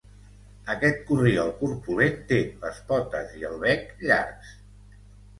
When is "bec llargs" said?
3.65-4.49